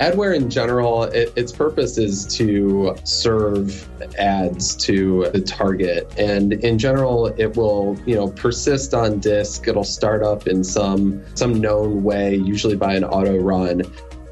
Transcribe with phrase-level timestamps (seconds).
[0.00, 6.78] Adware in general, it, its purpose is to serve ads to the target, and in
[6.78, 9.66] general, it will you know persist on disk.
[9.66, 13.82] It'll start up in some some known way, usually by an auto run.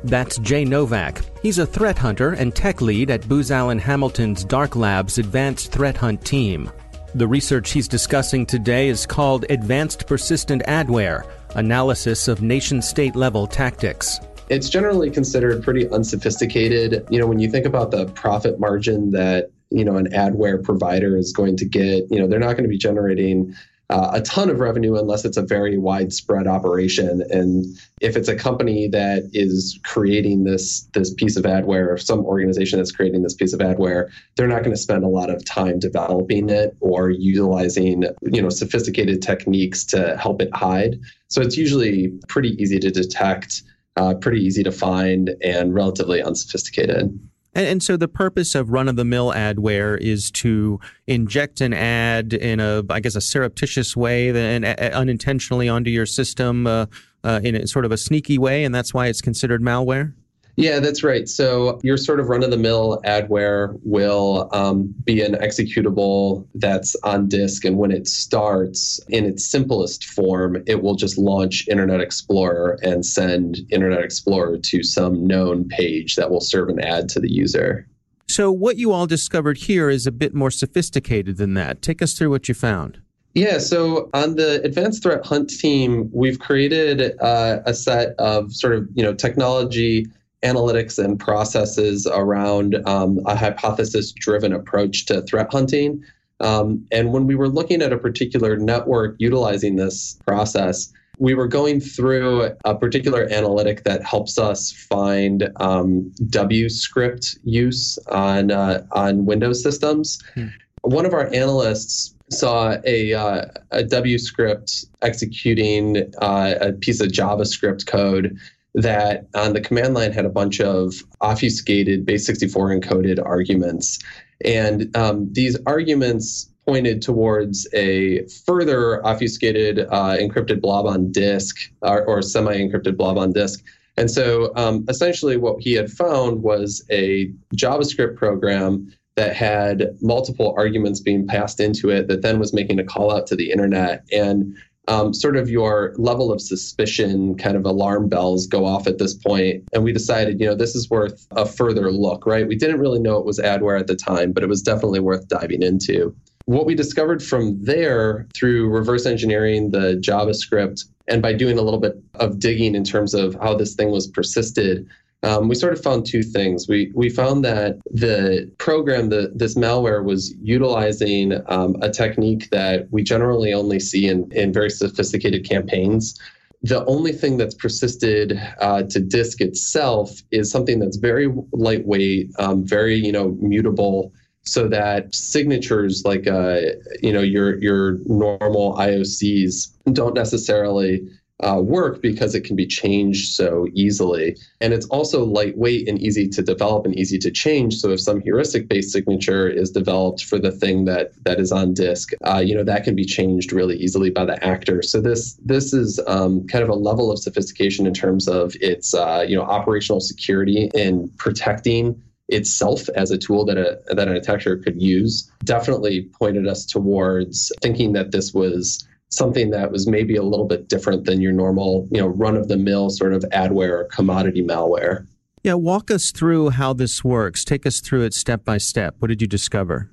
[0.05, 1.23] That's Jay Novak.
[1.43, 5.97] He's a threat hunter and tech lead at Booz Allen Hamilton's Dark Labs Advanced Threat
[5.97, 6.71] Hunt team.
[7.17, 13.49] The research he's discussing today is called Advanced Persistent Adware Analysis of Nation State Level
[13.49, 17.07] Tactics it's generally considered pretty unsophisticated.
[17.11, 21.17] You know, when you think about the profit margin that, you know, an adware provider
[21.17, 23.55] is going to get, you know, they're not going to be generating
[23.89, 27.23] uh, a ton of revenue unless it's a very widespread operation.
[27.31, 27.65] And
[28.01, 32.79] if it's a company that is creating this this piece of adware, or some organization
[32.79, 35.79] that's creating this piece of adware, they're not going to spend a lot of time
[35.79, 40.99] developing it or utilizing you know sophisticated techniques to help it hide.
[41.29, 43.63] So it's usually pretty easy to detect
[43.97, 47.19] uh, pretty easy to find and relatively unsophisticated.
[47.55, 51.73] And, and, so the purpose of run of the mill adware is to inject an
[51.73, 56.87] ad in a, I guess, a surreptitious way and unintentionally onto your system uh,
[57.25, 60.13] uh, in a, sort of a sneaky way, and that's why it's considered malware.
[60.57, 61.29] Yeah, that's right.
[61.29, 66.97] So your sort of run of the mill adware will um, be an executable that's
[67.03, 67.67] on disk.
[67.67, 73.05] And when it starts in its simplest form, it will just launch Internet Explorer and
[73.05, 77.87] send Internet Explorer to some known page that will serve an ad to the user.
[78.29, 81.81] So, what you all discovered here is a bit more sophisticated than that.
[81.81, 83.01] Take us through what you found.
[83.35, 88.75] Yeah, so on the advanced threat hunt team, we've created uh, a set of sort
[88.75, 90.07] of you know technology
[90.45, 96.05] analytics and processes around um, a hypothesis driven approach to threat hunting.
[96.41, 101.49] Um, and when we were looking at a particular network utilizing this process, we were
[101.49, 108.87] going through a particular analytic that helps us find um, W script use on uh,
[108.93, 110.23] on Windows systems.
[110.35, 110.49] Hmm.
[110.83, 117.09] One of our analysts saw a, uh, a W script executing uh, a piece of
[117.09, 118.37] JavaScript code
[118.77, 123.99] that on the command line had a bunch of obfuscated base 64 encoded arguments.
[124.45, 132.05] And um, these arguments pointed towards a further obfuscated uh, encrypted blob on disk or,
[132.05, 133.65] or semi encrypted blob on disk.
[133.97, 140.55] And so um, essentially, what he had found was a JavaScript program that had multiple
[140.59, 144.05] arguments being passed into it that then was making a call out to the internet.
[144.13, 144.55] And
[144.89, 149.15] um, sort of your level of suspicion kind of alarm bells go off at this
[149.15, 152.47] point and we decided you know this is worth a further look right?
[152.47, 155.29] We didn't really know it was adware at the time but it was definitely worth
[155.29, 156.15] diving into.
[156.47, 161.81] What we discovered from there through reverse engineering the javascript and by doing a little
[161.81, 164.87] bit of digging in terms of how this thing was persisted
[165.27, 166.69] um, we sort of found two things.
[166.69, 172.87] We we found that the program, the this malware, was utilizing um, a technique that
[172.93, 176.19] we generally only see in in very sophisticated campaigns.
[176.63, 182.65] The only thing that's persisted uh, to disk itself is something that's very lightweight, um,
[182.65, 184.13] very you know mutable,
[184.43, 186.61] so that signatures like uh,
[187.03, 191.03] you know your your normal IOCs don't necessarily
[191.45, 194.37] uh, work because it can be changed so easily.
[194.61, 197.77] And it's also lightweight and easy to develop and easy to change.
[197.77, 201.75] So if some heuristic based signature is developed for the thing that that is on
[201.75, 204.83] disk, uh, you know that can be changed really easily by the actor.
[204.83, 208.95] So this this is um, kind of a level of sophistication in terms of its
[208.95, 214.17] uh, you know operational security in protecting itself as a tool that a that an
[214.17, 220.17] attacker could use definitely pointed us towards thinking that this was something that was maybe
[220.17, 223.23] a little bit different than your normal, you know, run of the mill sort of
[223.33, 225.07] adware or commodity malware.
[225.43, 227.45] Yeah, walk us through how this works.
[227.45, 228.97] Take us through it step by step.
[228.99, 229.91] What did you discover?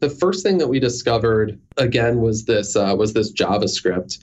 [0.00, 4.18] The first thing that we discovered again was this uh, was this JavaScript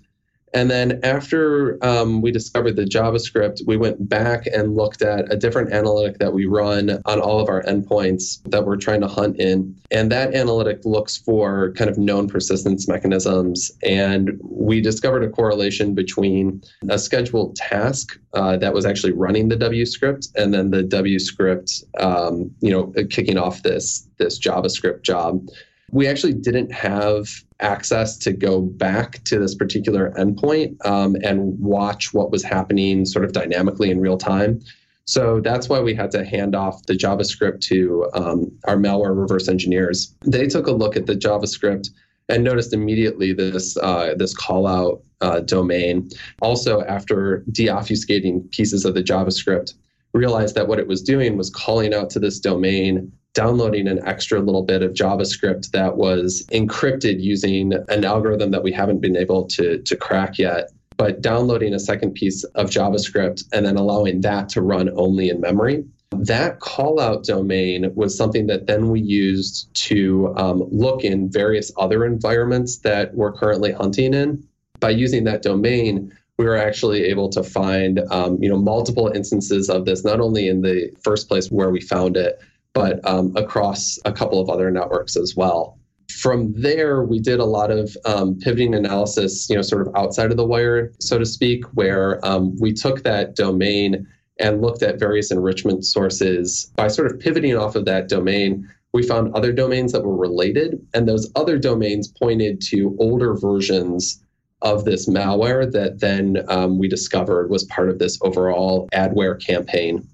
[0.54, 5.36] and then after um, we discovered the JavaScript, we went back and looked at a
[5.36, 9.40] different analytic that we run on all of our endpoints that we're trying to hunt
[9.40, 9.76] in.
[9.92, 13.72] And that analytic looks for kind of known persistence mechanisms.
[13.84, 19.56] And we discovered a correlation between a scheduled task uh, that was actually running the
[19.58, 25.04] W script and then the W script, um, you know, kicking off this, this JavaScript
[25.04, 25.48] job.
[25.92, 27.28] We actually didn't have
[27.60, 33.26] access to go back to this particular endpoint um, and watch what was happening sort
[33.26, 34.60] of dynamically in real time.
[35.06, 39.48] So that's why we had to hand off the JavaScript to um, our malware reverse
[39.48, 40.14] engineers.
[40.26, 41.90] They took a look at the JavaScript
[42.28, 46.10] and noticed immediately this uh, this call out uh, domain.
[46.42, 49.76] Also, after deobfuscating pieces of the JavaScript,
[50.14, 54.40] realized that what it was doing was calling out to this domain downloading an extra
[54.40, 59.46] little bit of JavaScript that was encrypted using an algorithm that we haven't been able
[59.46, 60.72] to, to crack yet.
[60.98, 65.40] But downloading a second piece of JavaScript and then allowing that to run only in
[65.40, 65.86] memory.
[66.10, 72.06] That callout domain was something that then we used to um, look in various other
[72.06, 74.48] environments that we're currently hunting in.
[74.80, 79.70] By using that domain, we were actually able to find um, you know multiple instances
[79.70, 82.40] of this, not only in the first place where we found it,
[82.74, 85.80] but um, across a couple of other networks as well.
[86.12, 90.32] From there, we did a lot of um, pivoting analysis, you know, sort of outside
[90.32, 94.08] of the wire, so to speak, where um, we took that domain
[94.40, 96.72] and looked at various enrichment sources.
[96.76, 100.80] By sort of pivoting off of that domain, we found other domains that were related,
[100.94, 104.24] and those other domains pointed to older versions
[104.62, 110.08] of this malware that then um, we discovered was part of this overall adware campaign.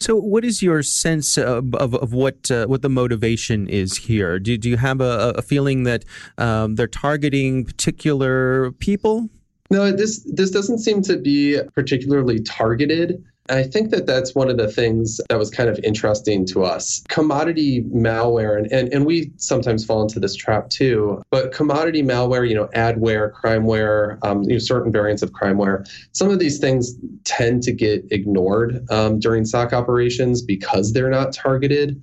[0.00, 4.38] So, what is your sense of, of, of what uh, what the motivation is here?
[4.38, 6.04] Do, do you have a, a feeling that
[6.38, 9.28] um, they're targeting particular people?
[9.70, 13.24] No, this this doesn't seem to be particularly targeted.
[13.50, 17.02] I think that that's one of the things that was kind of interesting to us.
[17.08, 22.48] Commodity malware, and, and, and we sometimes fall into this trap too, but commodity malware,
[22.48, 26.94] you know, adware, crimeware, um, you know, certain variants of crimeware, some of these things
[27.24, 32.02] tend to get ignored um, during SOC operations because they're not targeted.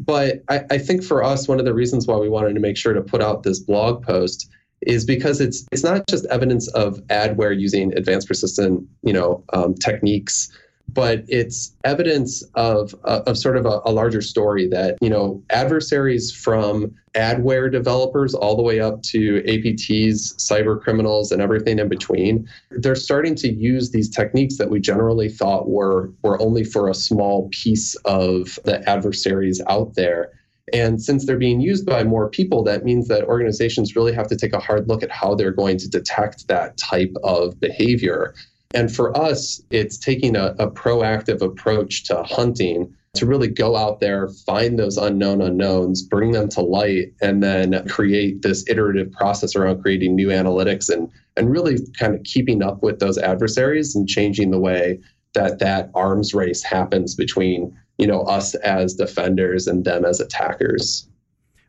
[0.00, 2.76] But I, I think for us, one of the reasons why we wanted to make
[2.76, 4.48] sure to put out this blog post
[4.82, 9.74] is because it's it's not just evidence of adware using advanced persistent you know um,
[9.74, 10.52] techniques
[10.88, 15.42] but it's evidence of uh, of sort of a, a, larger story that you know
[15.50, 21.88] adversaries from adware developers all the way up to APTs, cyber criminals, and everything in
[21.88, 22.48] between.
[22.70, 26.94] They're starting to use these techniques that we generally thought were were only for a
[26.94, 30.32] small piece of the adversaries out there.
[30.72, 34.36] And since they're being used by more people, that means that organizations really have to
[34.36, 38.34] take a hard look at how they're going to detect that type of behavior.
[38.74, 44.00] And for us, it's taking a, a proactive approach to hunting to really go out
[44.00, 49.56] there, find those unknown unknowns, bring them to light, and then create this iterative process
[49.56, 54.08] around creating new analytics and, and really kind of keeping up with those adversaries and
[54.08, 55.00] changing the way
[55.34, 61.08] that that arms race happens between you know us as defenders and them as attackers.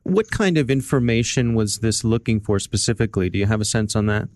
[0.03, 3.29] What kind of information was this looking for specifically?
[3.29, 4.29] Do you have a sense on that?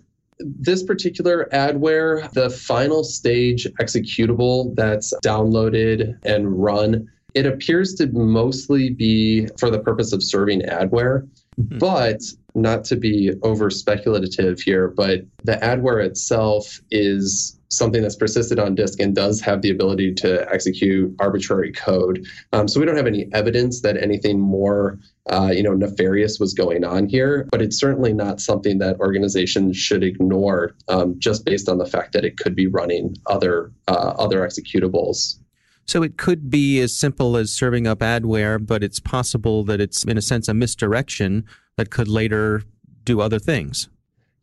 [0.45, 8.89] This particular adware, the final stage executable that's downloaded and run, it appears to mostly
[8.89, 11.27] be for the purpose of serving adware.
[11.59, 11.77] Mm-hmm.
[11.79, 12.21] But
[12.55, 18.75] not to be over speculative here, but the adware itself is something that's persisted on
[18.75, 22.25] disk and does have the ability to execute arbitrary code.
[22.53, 24.99] Um, so we don't have any evidence that anything more,
[25.29, 27.47] uh, you know, nefarious was going on here.
[27.49, 32.13] But it's certainly not something that organizations should ignore um, just based on the fact
[32.13, 35.37] that it could be running other uh, other executables.
[35.87, 40.03] So it could be as simple as serving up adware, but it's possible that it's
[40.03, 41.45] in a sense a misdirection
[41.77, 42.63] that could later
[43.03, 43.89] do other things.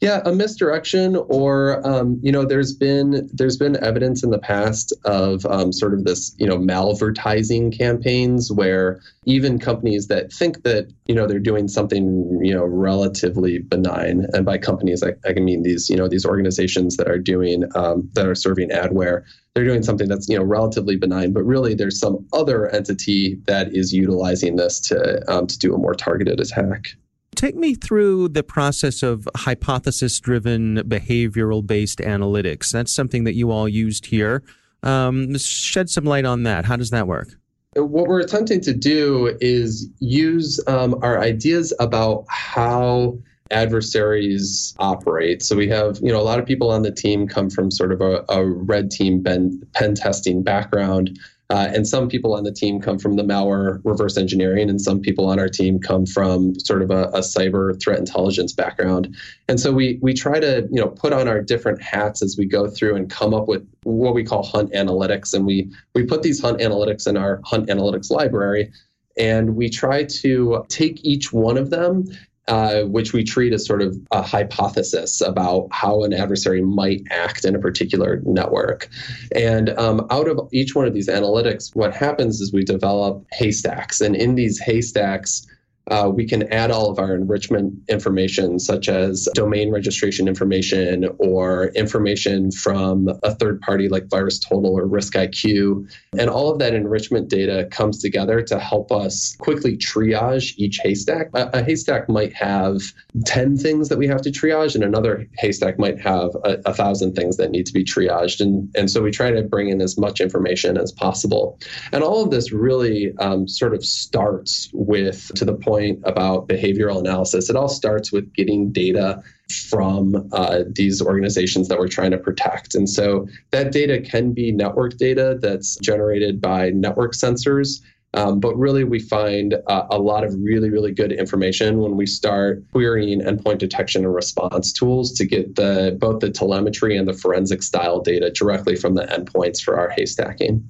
[0.00, 4.93] Yeah, a misdirection, or um, you know, there's been there's been evidence in the past
[5.05, 10.93] of um, sort of this you know malvertising campaigns where even companies that think that
[11.07, 15.45] you know they're doing something you know relatively benign, and by companies I, I can
[15.45, 19.25] mean these you know these organizations that are doing um, that are serving adware,
[19.55, 23.75] they're doing something that's you know relatively benign, but really there's some other entity that
[23.75, 26.90] is utilizing this to um, to do a more targeted attack.
[27.38, 32.73] Take me through the process of hypothesis driven behavioral based analytics.
[32.73, 34.42] That's something that you all used here.
[34.83, 36.64] Um, shed some light on that.
[36.64, 37.28] How does that work?
[37.76, 43.16] What we're attempting to do is use um, our ideas about how
[43.52, 45.45] adversaries operate.
[45.45, 47.92] So we have, you know, a lot of people on the team come from sort
[47.92, 51.16] of a, a red team pen, pen testing background.
[51.50, 55.00] Uh, and some people on the team come from the malware reverse engineering, and some
[55.00, 59.17] people on our team come from sort of a, a, cyber threat intelligence background.
[59.49, 62.45] And so we we try to you know put on our different hats as we
[62.45, 65.33] go through and come up with what we call hunt analytics.
[65.33, 68.71] And we we put these hunt analytics in our hunt analytics library.
[69.19, 72.05] And we try to take each one of them
[72.49, 77.45] uh, which we treat as sort of a hypothesis about how an adversary might act
[77.45, 78.88] in a particular network.
[79.35, 84.00] And um, out of each one of these analytics, what happens is we develop haystacks.
[84.00, 85.47] And in these haystacks,
[85.90, 91.68] uh, we can add all of our enrichment information, such as domain registration information or
[91.68, 95.90] information from a third party like VirusTotal or RiskIQ.
[96.18, 101.28] And all of that enrichment data comes together to help us quickly triage each haystack.
[101.35, 102.80] A, a haystack might have
[103.25, 107.14] 10 things that we have to triage, and another haystack might have a, a thousand
[107.14, 108.40] things that need to be triaged.
[108.40, 111.59] And, and so we try to bring in as much information as possible.
[111.92, 116.49] And all of this really um, sort of starts with to the point point about
[116.49, 119.23] behavioral analysis, it all starts with getting data
[119.70, 122.75] from uh, these organizations that we're trying to protect.
[122.75, 127.80] And so that data can be network data that's generated by network sensors.
[128.14, 132.06] Um, but really, we find uh, a lot of really, really good information when we
[132.06, 137.12] start querying endpoint detection and response tools to get the both the telemetry and the
[137.12, 140.66] forensic style data directly from the endpoints for our haystacking.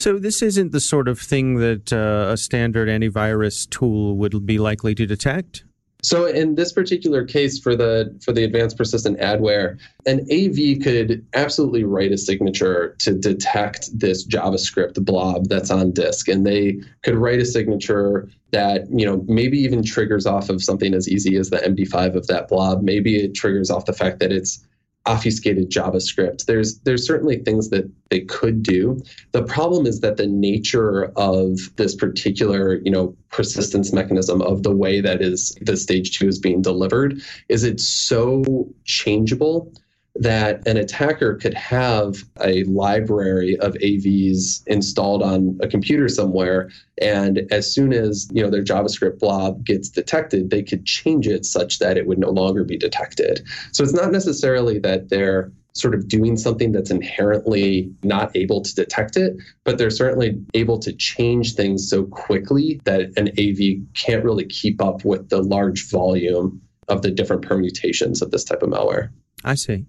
[0.00, 4.58] So this isn't the sort of thing that uh, a standard antivirus tool would be
[4.58, 5.64] likely to detect.
[6.02, 11.26] So in this particular case for the for the advanced persistent adware, an AV could
[11.34, 17.16] absolutely write a signature to detect this JavaScript blob that's on disk and they could
[17.16, 21.50] write a signature that, you know, maybe even triggers off of something as easy as
[21.50, 22.82] the MD5 of that blob.
[22.82, 24.64] Maybe it triggers off the fact that it's
[25.08, 26.44] obfuscated JavaScript.
[26.44, 29.00] There's there's certainly things that they could do.
[29.32, 34.70] The problem is that the nature of this particular, you know, persistence mechanism of the
[34.70, 39.72] way that is the stage two is being delivered is it's so changeable
[40.18, 46.70] that an attacker could have a library of AVs installed on a computer somewhere,
[47.00, 51.44] and as soon as you know their JavaScript blob gets detected, they could change it
[51.44, 53.46] such that it would no longer be detected.
[53.72, 58.74] So it's not necessarily that they're sort of doing something that's inherently not able to
[58.74, 64.24] detect it, but they're certainly able to change things so quickly that an AV can't
[64.24, 68.70] really keep up with the large volume of the different permutations of this type of
[68.70, 69.10] malware.
[69.44, 69.86] I see.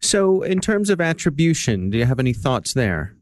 [0.00, 3.14] So, in terms of attribution, do you have any thoughts there?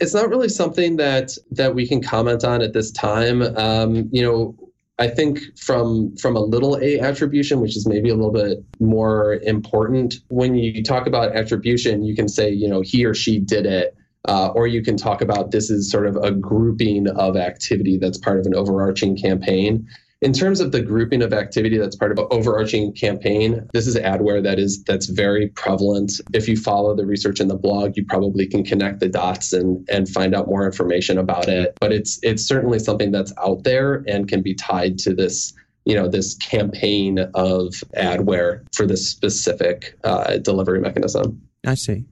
[0.00, 3.42] It's not really something that that we can comment on at this time.
[3.56, 4.56] Um, you know,
[4.98, 9.34] I think from from a little a attribution, which is maybe a little bit more
[9.42, 13.66] important, when you talk about attribution, you can say, you know, he or she did
[13.66, 13.96] it.
[14.28, 18.18] Uh, or you can talk about this is sort of a grouping of activity that's
[18.18, 19.84] part of an overarching campaign.
[20.22, 23.96] In terms of the grouping of activity that's part of an overarching campaign, this is
[23.96, 26.12] adware that is that's very prevalent.
[26.32, 29.84] If you follow the research in the blog, you probably can connect the dots and
[29.90, 31.76] and find out more information about it.
[31.80, 35.52] But it's it's certainly something that's out there and can be tied to this
[35.84, 41.42] you know this campaign of adware for this specific uh, delivery mechanism.
[41.66, 42.04] I see.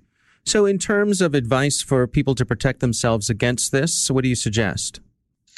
[0.45, 4.35] So, in terms of advice for people to protect themselves against this, what do you
[4.35, 5.01] suggest?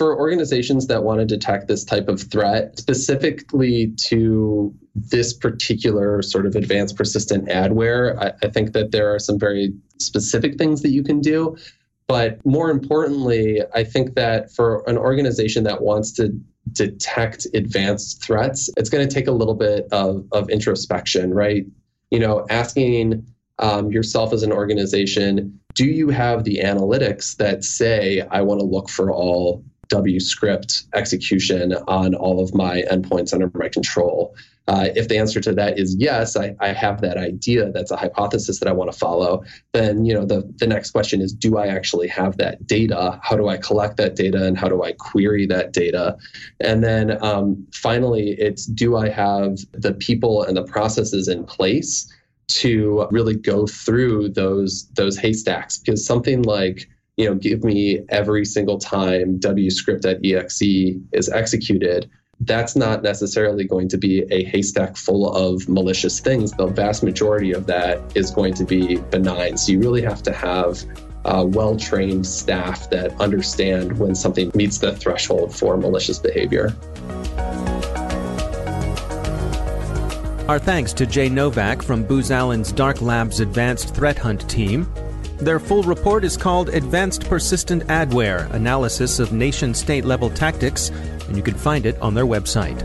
[0.02, 6.44] For organizations that want to detect this type of threat, specifically to this particular sort
[6.44, 10.90] of advanced persistent adware, I, I think that there are some very specific things that
[10.90, 11.56] you can do.
[12.08, 16.36] But more importantly, I think that for an organization that wants to
[16.72, 21.64] detect advanced threats, it's going to take a little bit of, of introspection, right?
[22.10, 23.24] You know, asking
[23.60, 28.66] um, yourself as an organization, do you have the analytics that say, I want to
[28.66, 34.34] look for all W script execution on all of my endpoints under my control?
[34.68, 37.96] Uh, if the answer to that is yes, I, I, have that idea, that's a
[37.96, 41.58] hypothesis that I want to follow, then you know the, the next question is do
[41.58, 43.20] I actually have that data?
[43.22, 46.16] How do I collect that data and how do I query that data?
[46.60, 52.10] And then um, finally, it's do I have the people and the processes in place
[52.48, 55.78] to really go through those those haystacks?
[55.78, 60.62] Because something like you know, give me every single time wscript.exe
[61.12, 62.10] is executed
[62.44, 66.50] that's not necessarily going to be a haystack full of malicious things.
[66.52, 69.56] The vast majority of that is going to be benign.
[69.56, 70.84] So you really have to have
[71.24, 76.74] uh, well trained staff that understand when something meets the threshold for malicious behavior.
[80.48, 84.92] Our thanks to Jay Novak from Booz Allen's Dark Labs Advanced Threat Hunt team.
[85.42, 90.90] Their full report is called Advanced Persistent Adware Analysis of Nation State Level Tactics
[91.26, 92.78] and you can find it on their website.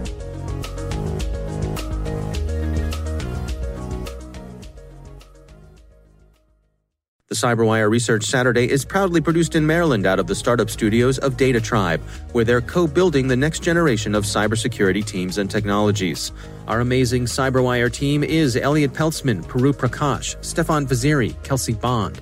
[7.29, 11.35] The CyberWire Research Saturday is proudly produced in Maryland out of the startup studios of
[11.35, 16.31] Data Tribe, where they're co building the next generation of cybersecurity teams and technologies.
[16.67, 22.21] Our amazing CyberWire team is Elliot Peltzman, Puru Prakash, Stefan Vaziri, Kelsey Bond,